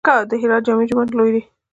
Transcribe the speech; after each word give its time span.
د 0.29 0.31
هرات 0.41 0.61
جامع 0.67 0.85
جومات 0.89 1.09
لوی 1.17 1.31
دی 1.35 1.41